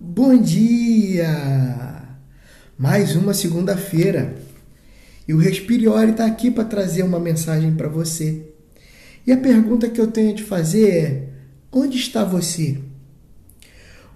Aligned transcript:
Bom 0.00 0.40
dia! 0.40 1.26
Mais 2.78 3.16
uma 3.16 3.34
segunda-feira 3.34 4.32
e 5.26 5.34
o 5.34 5.38
Respiriore 5.38 6.12
está 6.12 6.24
aqui 6.24 6.52
para 6.52 6.62
trazer 6.62 7.02
uma 7.02 7.18
mensagem 7.18 7.74
para 7.74 7.88
você. 7.88 8.44
E 9.26 9.32
a 9.32 9.36
pergunta 9.36 9.88
que 9.88 10.00
eu 10.00 10.06
tenho 10.06 10.30
a 10.30 10.36
te 10.36 10.44
fazer 10.44 10.88
é: 10.88 11.28
onde 11.72 11.98
está 11.98 12.22
você? 12.22 12.78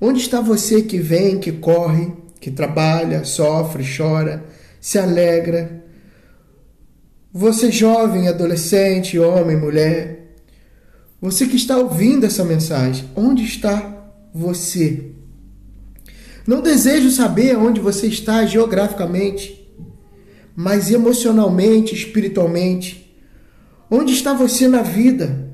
Onde 0.01 0.21
está 0.21 0.41
você 0.41 0.83
que 0.83 1.01
vem, 1.01 1.41
que 1.41 1.51
corre, 1.51 2.13
que 2.39 2.53
trabalha, 2.53 3.25
sofre, 3.25 3.85
chora, 3.85 4.45
se 4.81 5.01
alegra? 5.01 5.83
Você 7.33 7.73
jovem, 7.73 8.29
adolescente, 8.29 9.19
homem, 9.19 9.57
mulher, 9.57 10.37
você 11.21 11.45
que 11.45 11.57
está 11.57 11.77
ouvindo 11.77 12.25
essa 12.25 12.45
mensagem, 12.45 13.11
onde 13.17 13.43
está 13.43 14.13
você? 14.33 15.13
Não 16.47 16.61
desejo 16.61 17.11
saber 17.11 17.57
onde 17.57 17.81
você 17.81 18.09
está 18.09 18.45
geograficamente, 18.45 19.71
mas 20.57 20.91
emocionalmente, 20.91 21.95
espiritualmente. 21.95 23.15
Onde 23.91 24.13
está 24.13 24.35
você 24.35 24.67
na 24.67 24.83
vida? 24.83 25.51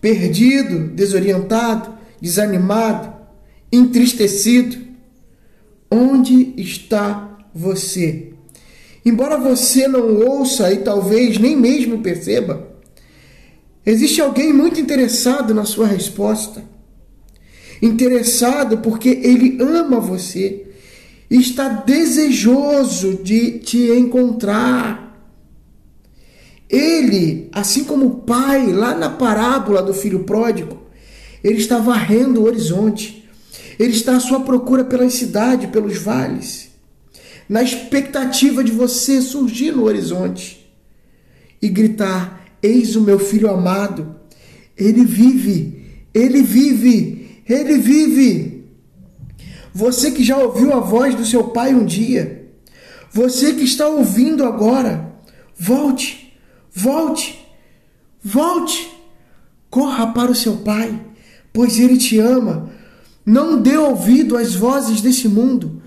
Perdido, 0.00 0.88
desorientado, 0.88 1.94
desanimado, 2.20 3.12
entristecido? 3.70 4.78
Onde 5.90 6.54
está 6.56 7.38
você? 7.54 8.32
Embora 9.04 9.36
você 9.36 9.86
não 9.86 10.16
ouça 10.16 10.72
e 10.72 10.78
talvez 10.78 11.36
nem 11.38 11.54
mesmo 11.54 11.98
perceba, 12.00 12.68
existe 13.84 14.20
alguém 14.20 14.50
muito 14.50 14.80
interessado 14.80 15.52
na 15.52 15.66
sua 15.66 15.86
resposta 15.86 16.73
interessado 17.84 18.78
porque 18.78 19.08
ele 19.08 19.58
ama 19.60 20.00
você, 20.00 20.66
está 21.28 21.68
desejoso 21.68 23.14
de 23.22 23.58
te 23.58 23.90
encontrar. 23.92 25.02
Ele, 26.68 27.48
assim 27.52 27.84
como 27.84 28.06
o 28.06 28.14
pai, 28.20 28.72
lá 28.72 28.94
na 28.94 29.10
parábola 29.10 29.82
do 29.82 29.92
filho 29.92 30.24
pródigo, 30.24 30.82
ele 31.42 31.58
está 31.58 31.78
varrendo 31.78 32.40
o 32.40 32.44
horizonte. 32.44 33.28
Ele 33.78 33.92
está 33.92 34.16
à 34.16 34.20
sua 34.20 34.40
procura 34.40 34.84
pela 34.84 35.08
cidade, 35.10 35.66
pelos 35.66 35.98
vales, 35.98 36.70
na 37.48 37.62
expectativa 37.62 38.64
de 38.64 38.72
você 38.72 39.20
surgir 39.20 39.72
no 39.72 39.84
horizonte 39.84 40.64
e 41.60 41.68
gritar: 41.68 42.46
Eis 42.62 42.96
o 42.96 43.00
meu 43.00 43.18
filho 43.18 43.50
amado. 43.50 44.14
Ele 44.76 45.04
vive, 45.04 45.82
ele 46.12 46.42
vive 46.42 47.23
ele 47.48 47.78
vive. 47.78 48.64
Você 49.72 50.10
que 50.10 50.22
já 50.22 50.38
ouviu 50.38 50.72
a 50.72 50.80
voz 50.80 51.14
do 51.14 51.26
seu 51.26 51.48
pai 51.48 51.74
um 51.74 51.84
dia, 51.84 52.48
você 53.12 53.52
que 53.54 53.64
está 53.64 53.88
ouvindo 53.88 54.44
agora, 54.44 55.12
volte, 55.58 56.32
volte, 56.72 57.44
volte. 58.22 58.92
Corra 59.70 60.12
para 60.12 60.30
o 60.30 60.34
seu 60.36 60.58
pai, 60.58 61.00
pois 61.52 61.80
ele 61.80 61.96
te 61.96 62.18
ama. 62.18 62.70
Não 63.26 63.60
dê 63.60 63.76
ouvido 63.76 64.36
às 64.36 64.54
vozes 64.54 65.00
desse 65.00 65.28
mundo. 65.28 65.82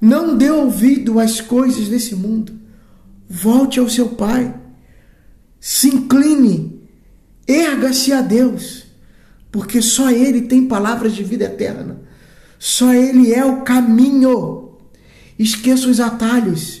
Não 0.00 0.36
dê 0.36 0.50
ouvido 0.50 1.18
às 1.18 1.40
coisas 1.40 1.88
desse 1.88 2.14
mundo. 2.14 2.52
Volte 3.28 3.80
ao 3.80 3.88
seu 3.88 4.10
pai. 4.10 4.54
Se 5.58 5.88
incline. 5.88 6.80
Erga-se 7.48 8.12
a 8.12 8.20
Deus 8.20 8.81
porque 9.52 9.82
só 9.82 10.10
Ele 10.10 10.40
tem 10.40 10.66
palavras 10.66 11.14
de 11.14 11.22
vida 11.22 11.44
eterna. 11.44 12.00
Só 12.58 12.94
Ele 12.94 13.34
é 13.34 13.44
o 13.44 13.60
caminho. 13.60 14.78
Esqueça 15.38 15.88
os 15.88 16.00
atalhos. 16.00 16.80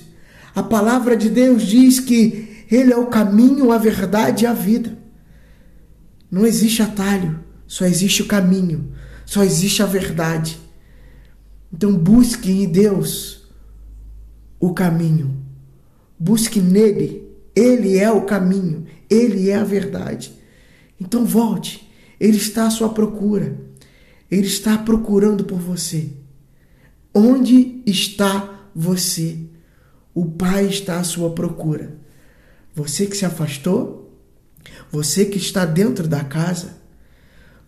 A 0.54 0.62
palavra 0.62 1.14
de 1.14 1.28
Deus 1.28 1.64
diz 1.64 2.00
que 2.00 2.64
Ele 2.70 2.90
é 2.90 2.96
o 2.96 3.06
caminho, 3.06 3.70
a 3.70 3.76
verdade 3.76 4.44
e 4.44 4.46
a 4.46 4.54
vida. 4.54 4.98
Não 6.30 6.46
existe 6.46 6.80
atalho, 6.80 7.40
só 7.66 7.84
existe 7.84 8.22
o 8.22 8.26
caminho, 8.26 8.90
só 9.26 9.44
existe 9.44 9.82
a 9.82 9.86
verdade. 9.86 10.58
Então 11.70 11.94
busque 11.94 12.50
em 12.50 12.66
Deus 12.66 13.42
o 14.58 14.72
caminho. 14.72 15.36
Busque 16.18 16.58
nele. 16.58 17.28
Ele 17.54 17.98
é 17.98 18.10
o 18.10 18.22
caminho, 18.22 18.86
ele 19.10 19.50
é 19.50 19.56
a 19.56 19.64
verdade. 19.64 20.32
Então 20.98 21.26
volte 21.26 21.91
ele 22.22 22.36
está 22.36 22.68
à 22.68 22.70
sua 22.70 22.90
procura. 22.90 23.58
Ele 24.30 24.46
está 24.46 24.78
procurando 24.78 25.44
por 25.44 25.58
você. 25.58 26.12
Onde 27.12 27.82
está 27.84 28.70
você? 28.72 29.38
O 30.14 30.26
Pai 30.26 30.66
está 30.66 31.00
à 31.00 31.04
sua 31.04 31.34
procura. 31.34 31.98
Você 32.76 33.06
que 33.06 33.16
se 33.16 33.26
afastou, 33.26 34.16
você 34.88 35.24
que 35.24 35.36
está 35.36 35.66
dentro 35.66 36.06
da 36.06 36.22
casa, 36.22 36.80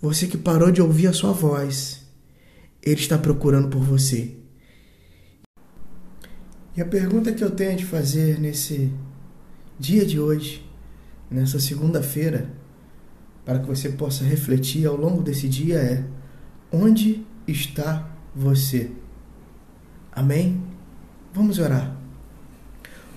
você 0.00 0.28
que 0.28 0.38
parou 0.38 0.70
de 0.70 0.80
ouvir 0.80 1.08
a 1.08 1.12
sua 1.12 1.32
voz, 1.32 2.02
Ele 2.80 3.00
está 3.00 3.18
procurando 3.18 3.68
por 3.68 3.82
você. 3.82 4.36
E 6.76 6.80
a 6.80 6.84
pergunta 6.84 7.32
que 7.32 7.42
eu 7.42 7.50
tenho 7.50 7.76
te 7.76 7.84
fazer 7.84 8.38
nesse 8.38 8.92
dia 9.80 10.06
de 10.06 10.20
hoje, 10.20 10.64
nessa 11.28 11.58
segunda-feira, 11.58 12.62
para 13.44 13.58
que 13.58 13.66
você 13.66 13.90
possa 13.90 14.24
refletir 14.24 14.86
ao 14.86 14.96
longo 14.96 15.22
desse 15.22 15.48
dia 15.48 15.76
é: 15.76 16.04
onde 16.72 17.24
está 17.46 18.08
você? 18.34 18.90
Amém? 20.12 20.62
Vamos 21.32 21.58
orar. 21.58 21.94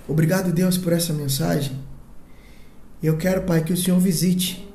Obrigado, 0.07 0.51
Deus, 0.51 0.77
por 0.77 0.93
essa 0.93 1.13
mensagem. 1.13 1.77
Eu 3.01 3.17
quero, 3.17 3.43
Pai, 3.43 3.63
que 3.63 3.73
o 3.73 3.77
Senhor 3.77 3.99
visite 3.99 4.67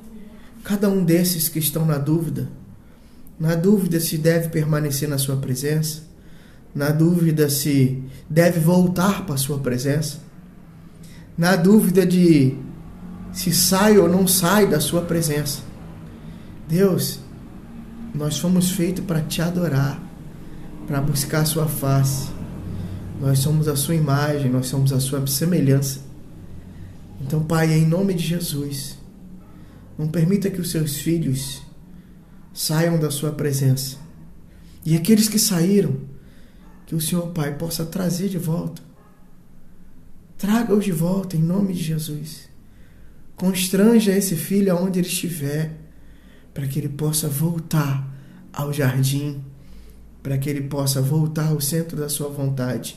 cada 0.62 0.88
um 0.88 1.04
desses 1.04 1.48
que 1.48 1.58
estão 1.58 1.84
na 1.84 1.98
dúvida, 1.98 2.48
na 3.38 3.54
dúvida 3.54 3.98
se 3.98 4.16
deve 4.16 4.48
permanecer 4.48 5.08
na 5.08 5.18
Sua 5.18 5.36
presença, 5.36 6.02
na 6.74 6.90
dúvida 6.90 7.50
se 7.50 8.02
deve 8.30 8.60
voltar 8.60 9.26
para 9.26 9.34
a 9.34 9.38
Sua 9.38 9.58
presença, 9.58 10.18
na 11.36 11.56
dúvida 11.56 12.06
de 12.06 12.56
se 13.32 13.52
sai 13.52 13.98
ou 13.98 14.08
não 14.08 14.26
sai 14.26 14.66
da 14.66 14.78
Sua 14.78 15.02
presença. 15.02 15.60
Deus, 16.68 17.20
nós 18.14 18.38
fomos 18.38 18.70
feitos 18.70 19.04
para 19.04 19.22
te 19.22 19.40
adorar, 19.40 20.00
para 20.86 21.00
buscar 21.00 21.40
a 21.40 21.44
Sua 21.44 21.66
face. 21.66 22.30
Nós 23.20 23.38
somos 23.38 23.68
a 23.68 23.76
Sua 23.76 23.94
imagem, 23.94 24.50
nós 24.50 24.66
somos 24.66 24.92
a 24.92 25.00
Sua 25.00 25.26
semelhança. 25.26 26.00
Então, 27.20 27.42
Pai, 27.42 27.72
em 27.72 27.86
nome 27.86 28.14
de 28.14 28.22
Jesus, 28.22 28.98
não 29.96 30.08
permita 30.08 30.50
que 30.50 30.60
os 30.60 30.70
seus 30.70 30.96
filhos 30.96 31.62
saiam 32.52 32.98
da 32.98 33.10
Sua 33.10 33.32
presença. 33.32 33.96
E 34.84 34.96
aqueles 34.96 35.28
que 35.28 35.38
saíram, 35.38 35.96
que 36.86 36.94
o 36.94 37.00
Senhor, 37.00 37.28
Pai, 37.28 37.56
possa 37.56 37.86
trazer 37.86 38.28
de 38.28 38.38
volta. 38.38 38.82
Traga-os 40.36 40.84
de 40.84 40.92
volta 40.92 41.36
em 41.36 41.42
nome 41.42 41.72
de 41.72 41.82
Jesus. 41.82 42.51
Constranja 43.42 44.16
esse 44.16 44.36
filho 44.36 44.72
aonde 44.72 45.00
ele 45.00 45.08
estiver, 45.08 45.76
para 46.54 46.64
que 46.64 46.78
ele 46.78 46.90
possa 46.90 47.28
voltar 47.28 48.08
ao 48.52 48.72
jardim, 48.72 49.42
para 50.22 50.38
que 50.38 50.48
ele 50.48 50.60
possa 50.60 51.02
voltar 51.02 51.48
ao 51.48 51.60
centro 51.60 51.96
da 51.96 52.08
sua 52.08 52.28
vontade. 52.28 52.96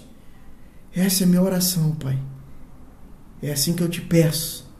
Essa 0.93 1.23
é 1.23 1.25
minha 1.25 1.41
oração, 1.41 1.95
Pai. 1.95 2.21
É 3.41 3.51
assim 3.51 3.73
que 3.73 3.81
eu 3.81 3.89
te 3.89 4.01
peço. 4.01 4.71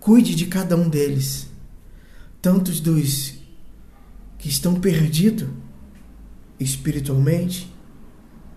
Cuide 0.00 0.34
de 0.34 0.46
cada 0.46 0.78
um 0.78 0.88
deles, 0.88 1.48
tantos 2.40 2.80
dos 2.80 3.34
que 4.38 4.48
estão 4.48 4.80
perdidos 4.80 5.50
espiritualmente, 6.58 7.70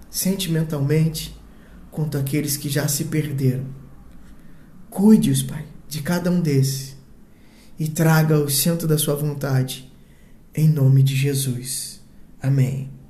sentimentalmente, 0.09 1.37
quanto 1.91 2.17
aqueles 2.17 2.55
que 2.55 2.69
já 2.69 2.87
se 2.87 3.03
perderam. 3.03 3.65
Cuide-os, 4.89 5.43
Pai, 5.43 5.65
de 5.91 6.01
cada 6.01 6.31
um 6.31 6.39
desses 6.39 6.95
e 7.77 7.85
traga 7.85 8.35
ao 8.35 8.49
centro 8.49 8.87
da 8.87 8.97
sua 8.97 9.13
vontade, 9.13 9.91
em 10.55 10.69
nome 10.69 11.03
de 11.03 11.17
Jesus. 11.17 11.99
Amém. 12.41 12.89